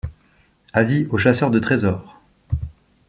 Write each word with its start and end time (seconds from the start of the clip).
Avis 0.73 1.05
aux 1.11 1.19
chasseurs 1.19 1.51
de 1.51 1.59
trésor. 1.59 2.19